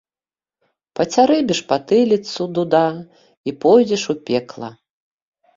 Пацярэбіш 0.99 1.59
патыліцу, 1.73 2.41
дуда, 2.55 2.83
і 3.51 3.55
пойдзеш 3.67 4.03
у 4.15 4.17
пекла. 4.31 4.69